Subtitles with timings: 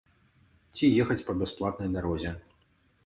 [0.79, 2.31] Ці ехаць па бясплатнай дарозе.